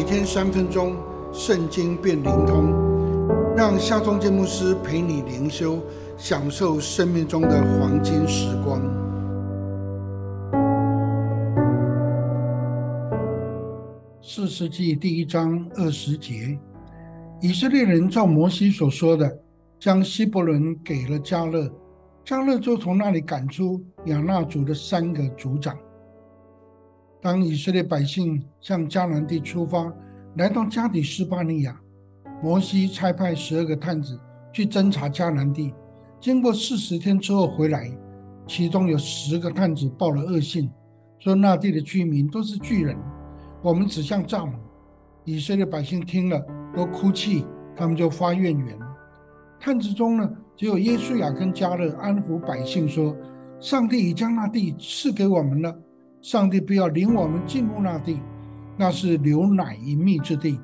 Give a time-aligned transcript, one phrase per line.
[0.00, 0.96] 每天三分钟，
[1.30, 2.72] 圣经变灵通，
[3.54, 5.78] 让夏忠建牧师陪你灵修，
[6.16, 8.80] 享受生命中的黄金时光。
[14.22, 16.58] 四世纪第一章二十节，
[17.42, 19.30] 以色列人照摩西所说的，
[19.78, 21.70] 将希伯伦给了加勒，
[22.24, 25.76] 加勒就从那里赶出亚纳族的三个族长。
[27.22, 29.92] 当以色列百姓向迦南地出发，
[30.36, 31.78] 来到加底斯巴尼亚，
[32.42, 34.18] 摩西差派十二个探子
[34.52, 35.74] 去侦查迦南地。
[36.18, 37.90] 经过四十天之后回来，
[38.46, 40.70] 其中有十个探子报了恶信，
[41.18, 42.96] 说那地的居民都是巨人，
[43.62, 44.54] 我们只像蚱蜢。
[45.24, 46.42] 以色列百姓听了
[46.74, 47.44] 都哭泣，
[47.76, 48.78] 他们就发怨言。
[49.60, 53.14] 探子中呢，只有耶稣亚跟加勒安抚百姓说
[53.60, 55.78] ：“上帝已将那地赐给我们了。”
[56.22, 58.20] 上帝不要领我们进入那地，
[58.76, 60.58] 那是流奶与蜜之地。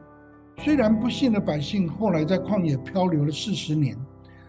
[0.59, 3.97] 虽然不幸的百姓后来在旷野漂流了四十年，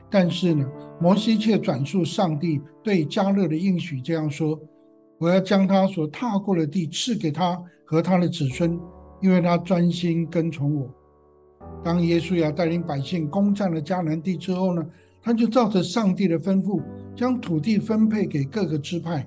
[0.10, 0.66] 但是呢，
[1.00, 4.60] 摩西却转述上帝对加勒的应许，这样说
[5.20, 8.80] ：“我要将他所踏过的地赐给他和他的子孙，
[9.22, 10.90] 因为他专心跟从我。”
[11.84, 14.86] 当耶稣要带领百姓攻占了迦南地之后呢，
[15.22, 16.82] 他就照着上帝的吩咐，
[17.16, 19.26] 将土地分配给各个支派。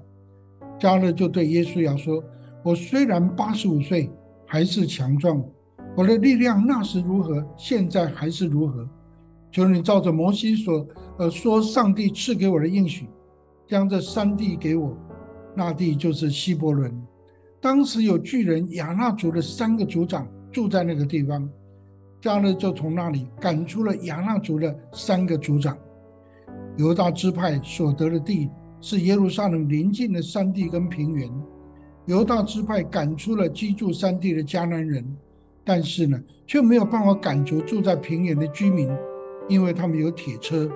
[0.81, 2.25] 加勒就对耶稣亚说
[2.65, 4.11] ：“我虽然八十五岁，
[4.47, 5.45] 还是强壮。
[5.95, 8.89] 我的力量那时如何，现在还是如何。
[9.53, 10.87] 求你照着摩西所
[11.19, 13.07] 呃说，上帝赐给我的应许，
[13.69, 14.97] 将这三地给我。
[15.55, 16.91] 那地就是希伯伦。
[17.61, 21.47] 当时有巨人亚纳族的三个族长住在那个地方。
[22.23, 25.77] 加勒就从那里赶出了亚纳族的三个族长。
[26.77, 28.49] 犹大支派所得的地。”
[28.81, 31.31] 是耶路撒冷邻近的山地跟平原，
[32.07, 35.05] 犹大支派赶出了居住山地的迦南人，
[35.65, 38.91] 但是呢，却没有办法赶逐住在平原的居民，
[39.49, 40.71] 因为他们有铁车。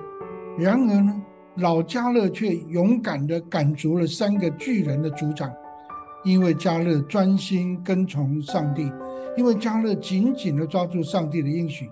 [0.57, 1.21] 然而呢，
[1.55, 5.51] 老加勒却勇敢地赶逐了三个巨人的族长，
[6.23, 8.91] 因为加勒专心跟从上帝，
[9.35, 11.89] 因为加勒紧紧地抓住上帝的应许，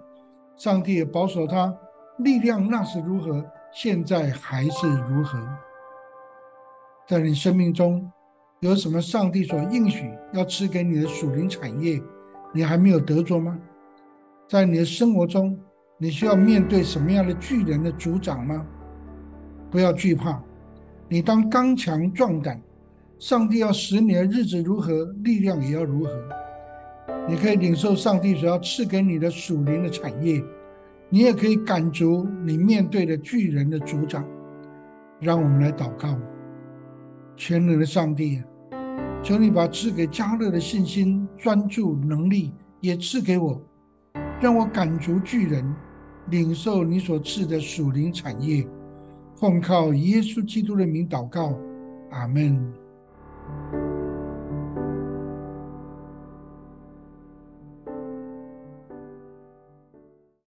[0.55, 1.75] 上帝也保守他，
[2.19, 5.39] 力量那是如何，现在还是如何。
[7.05, 8.09] 在你生命中，
[8.61, 12.01] 有什么上帝所应许要赐给你的属灵产业，
[12.53, 13.59] 你还没有得着吗？
[14.47, 15.59] 在你的生活中，
[15.97, 18.65] 你需要面对什么样的巨人的主掌吗？
[19.69, 20.41] 不要惧怕，
[21.09, 22.61] 你当刚强壮胆。
[23.19, 26.11] 上帝要使你的日子如何，力量也要如何。
[27.27, 30.43] 你可以领受上帝所要赐给你的属灵的产业，
[31.09, 34.25] 你也可以赶逐你面对的巨人的主掌。
[35.19, 36.17] 让我们来祷告。
[37.35, 38.41] 全能的上帝，
[39.21, 43.61] 求你把赐给加勒的信心、专注、能力也赐给我，
[44.39, 45.75] 让我赶逐巨人，
[46.29, 48.67] 领受你所赐的属灵产业。
[49.35, 51.57] 奉靠耶稣基督的名祷告，
[52.11, 52.73] 阿门。